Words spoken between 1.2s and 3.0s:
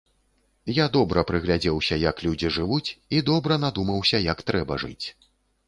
прыглядзеўся, як людзі жывуць,